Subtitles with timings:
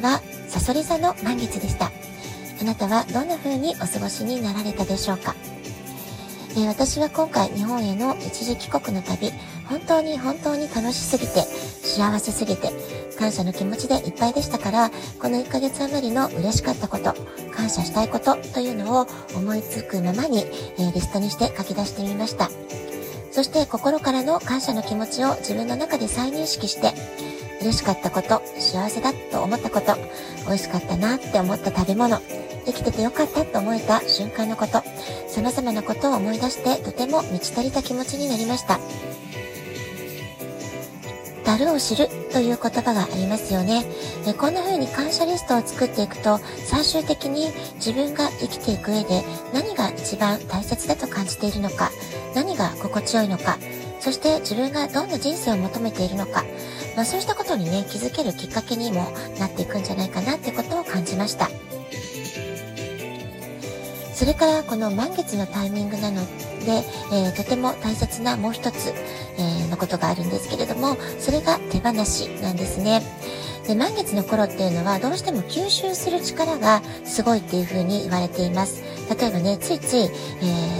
[0.00, 1.90] はサソリ座の満月でした。
[2.60, 5.34] あなたはどんな風にお過ごしになられたでしょうか、
[6.52, 9.32] えー、私は今回日本への一時帰国の旅、
[9.68, 12.70] 本当に本当に楽しすぎて、幸せすぎて、
[13.18, 17.14] 感謝の気持ちでいっぱいでしたから、この1ヶ月余りの嬉しかったこと、
[17.52, 20.46] 感謝したいことというのを思いつくままに、
[20.78, 22.50] えー、リストにして書き出してみました。
[23.32, 26.94] そして心からの感謝の気持ちを自分の中で再認識して、
[27.64, 29.96] 嬉しかったこと、幸せだと思ったこと、
[30.46, 32.20] 美味しかったなって思った食べ物、
[32.66, 34.82] 生きててよかったと思えた瞬間のこと、
[35.28, 38.78] 様々なことを思い出してとても満ち足りた気持ちになりました。
[41.44, 43.84] 樽を知るという言葉がありますよね。
[44.26, 49.22] えこんな風に感謝リストを作っていくと、最終的に自分が生きていく上で
[49.54, 51.90] 何が一番大切だと感じているのか、
[52.34, 53.58] 何が心地よいのか、
[54.00, 56.44] そして自分がどんな人生を求めているのか、
[56.96, 61.50] まあ、そうしたことにね、気づけるきっかけにもなっていくんじゃないかなってことを感じました。
[64.14, 66.24] それからこの満月のタイミングなの
[66.64, 68.94] で、えー、とても大切なもう一つ、
[69.38, 73.02] えー、のことがあるんですけれども、それが手放しなんですね。
[73.66, 78.82] で満月の頃っていうのはどうしても吸収する力がすごいっていう風に言われています。
[79.18, 80.08] 例えばね、ついつい、え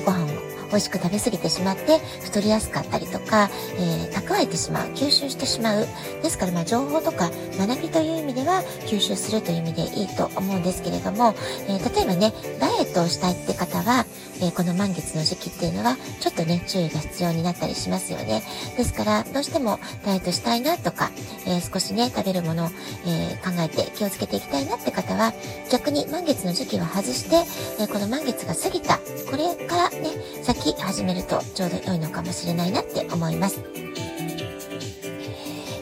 [0.00, 5.86] ー、ご飯を美味しく食べ過ぎてしまって太りやすかったりとか、えー、蓄えてしまう、吸収してしまう。
[6.22, 11.34] ですから、まあ、情報とか学びという意味では吸収するという意味でいいと思うんですけれども、
[11.68, 14.06] えー、例えばね、ダイエットをしたいって方は、
[14.40, 18.42] えー、この満月の時期っていうのは、ちょっとね、注意が必要になったりしますよね。
[18.76, 21.10] ですから、どうしてもダイエットしたいなとか、
[21.46, 22.68] え少しね、食べるものを、
[23.06, 25.32] え考えて気をつけていきたいなって方は、
[25.70, 27.44] 逆に満月の時期は外して、
[27.80, 28.98] えこの満月が過ぎた、
[29.30, 30.10] これからね、
[30.42, 33.60] 先き始めるとちょうど良いのかもしれないなって思います。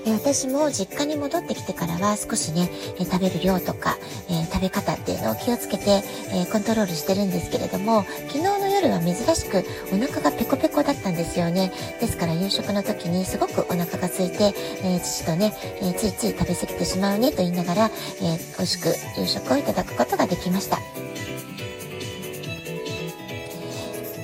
[0.07, 2.69] 私も実家に戻ってきてからは少しね、
[2.99, 3.97] え食べる量とか、
[4.29, 6.03] え、食べ方っていうのを気をつけて、
[6.33, 11.73] え、コントロールしてるんですけれども、昨日の夜は珍しくお腹がペコペコだったんですよね。
[12.01, 14.53] ですから夕食の時にすごくお腹が空いて、
[14.83, 20.79] え、父とね、えついつい食べ過ぎてしまうねと言いながら、え美味しく夕食をいただくことができました。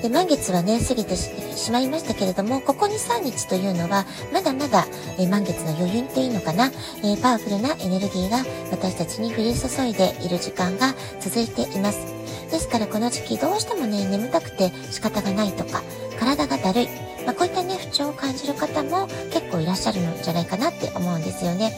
[0.07, 4.87] で満月はね、過ぎてしまいましたけれども、ここ2、3日というのは、まだまだ、
[5.19, 6.71] えー、満月の余韻っていうのかな、
[7.03, 8.37] えー、パワフルなエネルギーが
[8.71, 11.99] 私たちに降り注いでいる時間が続いています。
[12.49, 15.83] ですからこの時期どうしてもね、眠たくて仕方がないとか、
[16.17, 16.87] 体がだるい、
[17.25, 21.73] まあ、こういったね、不調を感じる方も結構いらっしゃるんじゃないかなって思うんですよね。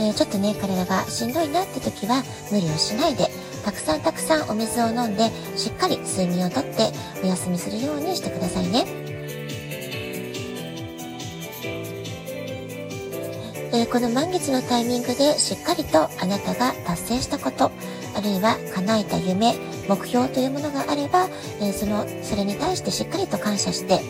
[0.00, 3.28] えー、ちょっとね、体がしんどいなって時は無理をしないで、
[3.68, 6.90] たくさんたくさんお水を飲んで、しっかり睡眠をとって
[7.22, 8.86] お休みするようにしてくださいね。
[13.70, 17.70] えー、この満月のタイミングでしっかりとあなたが達成したこと、
[18.16, 19.54] あるいは叶えた夢、
[19.88, 21.28] 目標というものがあれば、
[21.60, 24.00] えー、その、それに対してしっかりと感謝して、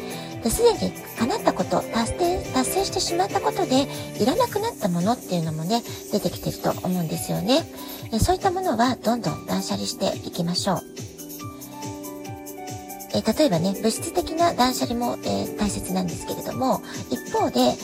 [0.50, 3.86] すでに叶ったこと、達成、達成してしまったことで、
[4.20, 7.64] いらなくなったものっていうのもね、出てきてると思うんですよね。
[8.12, 10.82] えそういったものはどんどん断捨離していきましょう。
[13.14, 17.74] え例えばね、物質的な断捨離も、え、大切なんですけれども、一方で、え、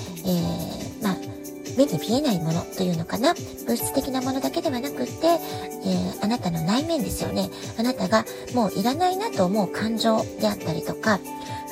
[1.03, 1.16] まあ、
[1.76, 3.34] 目に見えないものというのかな？
[3.66, 7.50] 物質的なものだけではなくって、えー、あなたの内面ですよね。
[7.78, 8.24] あなたが
[8.54, 11.20] もういらないなと思う感情であったりとか、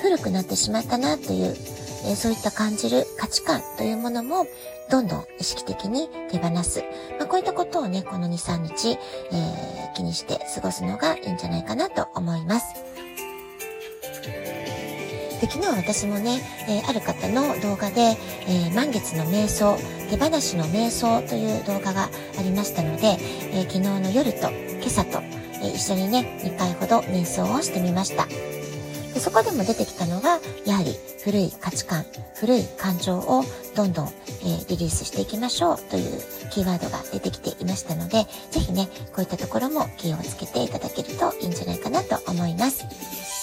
[0.01, 1.55] 古くなってしまったなという、
[2.05, 4.47] えー、そういった感じる価値観というものも、
[4.91, 6.85] どんどん意識的に手放す。
[7.19, 12.92] まあ、こういったことをね、この2、3日、えー、気にして過ごすのがいいんじゃないかなと思います。
[15.43, 18.17] で昨日私もね、えー、ある方の動画で、
[18.47, 19.77] えー、満月の瞑想、
[20.09, 23.17] 手放しの瞑想という動画がありましたので、
[23.51, 25.21] えー、昨日の夜と今朝と、
[25.65, 28.27] え一緒にね、2回ほど瞑想をしてみました。
[28.27, 30.95] でそこでも出てきたのが、やはり
[31.25, 32.07] 古い価値観、
[32.37, 33.43] 古い感情を
[33.75, 34.09] どんどん、
[34.45, 36.21] え、リリースしていきましょうという
[36.53, 43.42] キーワードが出てきていましたので、ぜひね、こういったところも気をつけていただけるといいんじゃないかなと思います。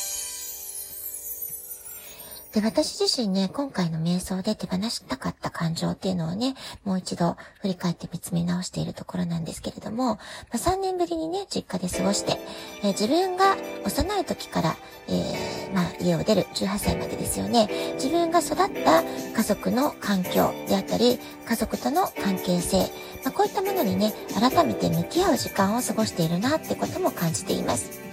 [2.53, 10.19] で、私自身ね、今回の瞑想で手放したかった感情っていうのをね、もう一度振り返って見つめ直しているところなんですけれども、ま
[10.53, 12.37] あ、3年ぶりにね、実家で過ごして、
[12.81, 13.55] えー、自分が
[13.85, 14.75] 幼い時から、
[15.07, 22.79] えー、まあ、家を出る18歳までですよね、自分が育った家族の環境であったり、家族との関係性、
[23.23, 28.08] まあ、こういったものにね、改めて向き合う時間を過ごしているなってことも感じています。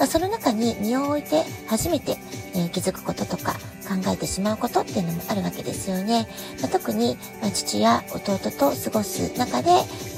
[0.00, 2.16] まあ、その中に身を置いて初めて、
[2.54, 3.52] えー、気づくこととか
[3.86, 6.26] 考えてしまうことっていうのもあるわけですよね。
[6.62, 9.70] まあ、特に、まあ、父や弟と過ごす中で、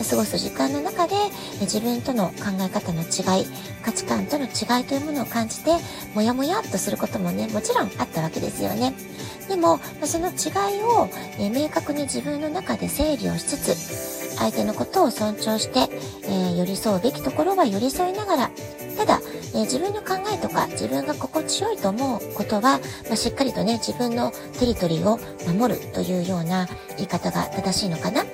[0.08, 1.17] 過ごす時間の中で、
[1.62, 3.46] 自分との考え方の違い、
[3.84, 5.73] 価値観との違いというものを感じて、
[6.14, 8.94] もやもやっとすることもね、もちろんあったわけですよね。
[9.49, 11.08] でも、その違いを、
[11.40, 13.75] え明確に自分の中で整理をしつつ、
[14.37, 15.88] 相手のことを尊重して、
[16.25, 18.50] えー、寄り添うべきところは寄り添いながら、
[18.96, 19.20] ただ、
[19.55, 25.19] えー、自分の考えとか自分が心地よいと思うことは、まあ、しっかりとね、自分のテリトリーを
[25.53, 26.67] 守るというような
[26.97, 28.25] 言い方が正しいのかな。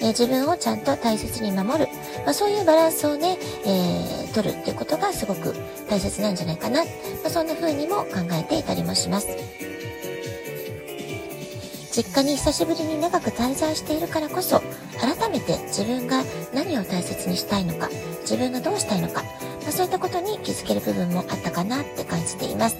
[0.00, 1.88] えー、自分をちゃんと大切に守る。
[2.24, 5.54] まあ、そういうバランスをね、えー、取るっていうことがすごく
[5.88, 6.84] 大切なんじゃないかな。
[6.84, 6.90] ま
[7.26, 9.28] あ、そんな風にも考えていたりもします。
[11.92, 14.62] 実家に久しぶりに長く滞在しているからこそ
[14.98, 16.22] 改めて自分が
[16.54, 17.90] 何を大切にしたいのか
[18.22, 19.22] 自分がどうしたいのか
[19.62, 22.76] まあ、そういったことに気づける部分もあったかなって感じています。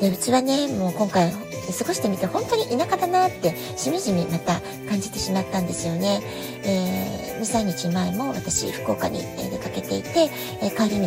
[0.00, 1.32] で、うちはね、もう今回
[1.72, 6.20] 過ごしてみて本当に田舎だなってしみじみまた感じてしまったんですよね。
[6.64, 9.20] えー、2、3日前も私福岡に
[9.50, 10.30] 出かけていて、
[10.62, 11.06] え帰り道、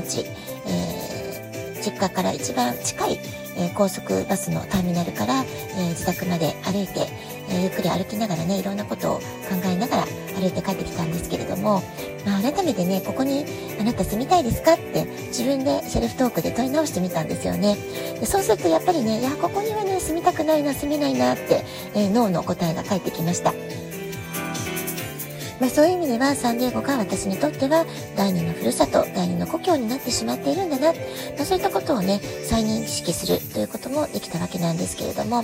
[0.65, 3.19] えー、実家から一番近い、
[3.57, 5.43] え高速バスのターミナルから、
[5.77, 7.07] え自宅まで歩いて、
[7.49, 9.21] えゆっくり歩きながらね、いろんなことを考
[9.65, 10.03] えながら
[10.39, 11.81] 歩いて帰ってきたんですけれども、
[12.25, 13.45] まあ、改めてね、ここに
[13.79, 17.77] あなた住みたいですかって自分でセルフトークで問い直してみたんですよね。
[18.19, 21.63] でそうするとやっぱりね、いや、ここにはね、住みたくないな、住めないなって、
[21.95, 23.53] えー、脳の答えが返ってきました。
[25.59, 27.85] まあ、そういう意味ではサンディエゴが私にとっては
[28.15, 30.99] 第二のふるさと、第二の故郷になってしまっているんだな、ま
[31.41, 35.43] あ、そういったことをね、再認識するということもできたわけなんですけれども、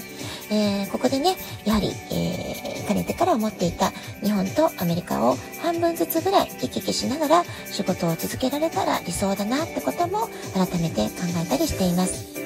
[0.52, 1.36] えー、ここでね、
[1.66, 3.92] やはり、えー、かねてから思っていた
[4.24, 12.44] 日本とアメリカを半分ずつぐらい行き来しながら仕事を続けられたら理想だなってことも改めて考えたりしています。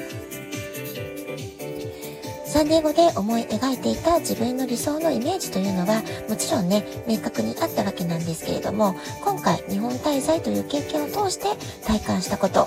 [2.50, 11.46] サンディエゴで思い描いていた自分の理想のイメージというのはもちろんね明確にあったわけなんですけれども今回日本滞在という経験を通して
[11.86, 12.66] 体感したこと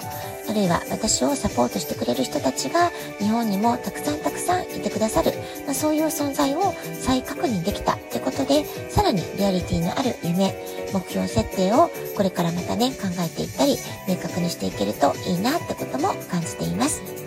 [0.49, 5.33] あるいは私をサポートしてくれる人たちが日本にもたくさんたくさんいてくださる、
[5.67, 10.55] まあ、そういう存在を再確認できたってことでさらにリアリティのある夢
[10.95, 13.77] 目標設定をこれからまたね考えていったり
[14.09, 17.22] 明確にしていけるといいなってことも感じています。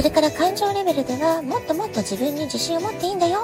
[0.00, 3.40] それから感情レベルではもっともっと自分に自信を持っていいんだよ。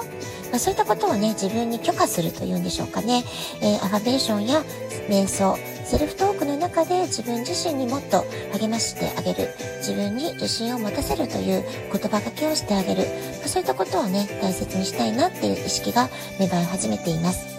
[0.49, 3.23] まあ、そういったことをね、自分に許可するというんでしょうかね。
[3.61, 4.63] えー、アファベーションや
[5.07, 5.55] 瞑想、
[5.85, 8.25] セルフトークの中で自分自身にもっと
[8.59, 9.49] 励ましてあげる。
[9.81, 11.63] 自分に自信を持たせるという
[11.93, 13.03] 言葉がけをしてあげる。
[13.03, 16.09] まあ、そういったことをね、大切にしたいなっていう意識が
[16.39, 17.56] 芽生え始めています。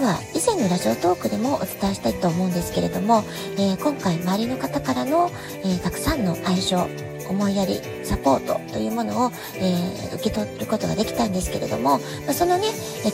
[0.00, 3.24] とは以前のラジオトークでもお伝えしたいと思うんですけれども、
[3.56, 5.30] えー、今回周りの方からの、
[5.64, 6.86] えー、たくさんの愛情、
[7.28, 12.68] 思いやり、サポートというものを、えー、受け取ることができたんですけれども、まあ、そのね、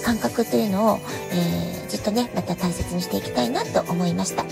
[0.05, 0.99] 感覚というのを、
[1.33, 4.45] えずっとね、また大切にしていきたいなと思いました。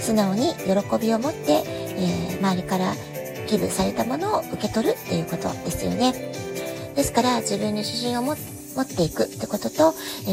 [0.00, 1.62] 素直に喜びを持って、
[1.98, 2.94] え周りから
[3.46, 6.12] 寄付されたものを受け取るっていうことですよね。
[6.96, 8.36] ですから自分に自信を持っ
[8.86, 9.94] ていくってことと、
[10.26, 10.30] え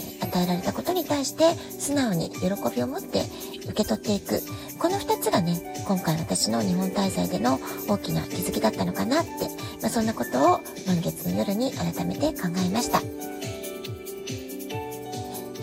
[0.00, 3.22] ー与えられたことに対して素直に喜びを持って
[3.64, 4.40] 受け取っていく。
[4.78, 9.30] この2つがね、今回私の日本滞在での大きな気づきだったのかなって、
[9.80, 13.00] まあ、そんなことを満月の夜に改めて考えました。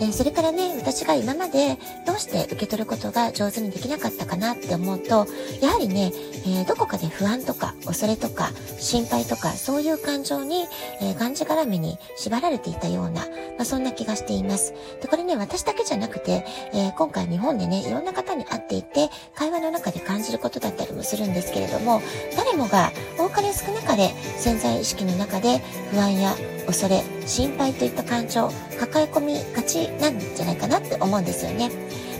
[0.02, 5.26] えー、それからね、私が今までどうして受け取ることが上手にできなかったかなって思うと、
[5.60, 6.10] やはりね、
[6.44, 10.66] えー、どこかで不安とか恐れとか心配とかそういう感情に、
[11.00, 13.26] えー、がんじがらめに縛られていたような、ま
[13.60, 14.74] あ、そんな気がしています。
[15.00, 16.44] で、これね、私だけじゃなくて、
[16.74, 22.02] えー、今回日本でね、いろんな方に会っていて、会話の中で感じることだったりもするんですけれども、
[22.36, 25.58] 誰もが多かれ少なかれ潜在意識の中で
[25.92, 26.34] 不安や
[26.66, 31.70] 恐れ、心配といった感情抱え込みがちなんじゃないかなって思うんですよね。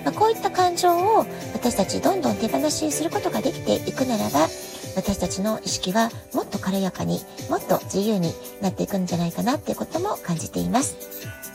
[0.04, 4.48] まあ、こういった感情を私たちどんどん手放しにすることができていくならば、
[4.94, 11.51] 私たちの意識はもっと軽やかにもっと自由になっていくんじゃないかなっていうことも感じています。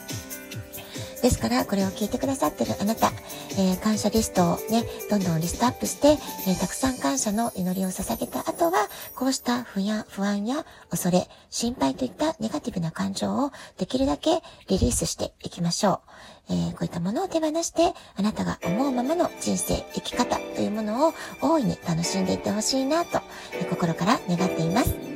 [1.21, 3.11] ですから、これを聞いてくださってるあなた、
[3.57, 16.01] えー、感謝リストをね、どんどんリストアップして、えー、たくさん感謝の祈りを捧げた後は、こうした不や不安や恐れ、心配といったネガティブな感情をできるだけリリースしていきましょ
[16.49, 16.53] う。
[16.53, 23.19] えー、こういったものを手放して、あなたが思うままの人生、生き方というものを大いに楽しんでいってほしいなと、
[23.59, 25.06] え心から願っています。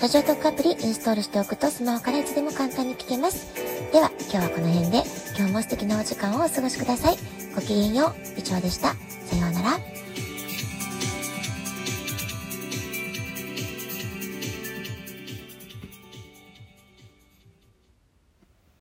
[0.00, 3.52] ラジオトークアプリインストールしておくとスマホからいつでも簡単に聞けます。
[3.90, 5.02] では、今日はこの辺で、
[5.36, 7.16] 今日も素敵なお時間をお過ごしください。
[7.52, 8.90] ごきげんよう、以上でした。
[8.90, 9.70] さようなら。